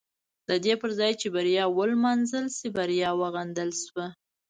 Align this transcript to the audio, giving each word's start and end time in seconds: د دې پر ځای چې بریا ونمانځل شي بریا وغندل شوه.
د 0.47 0.49
دې 0.65 0.73
پر 0.81 0.91
ځای 0.99 1.11
چې 1.21 1.27
بریا 1.35 1.65
ونمانځل 1.77 2.45
شي 2.57 2.67
بریا 2.77 3.09
وغندل 3.21 3.69
شوه. 3.83 4.07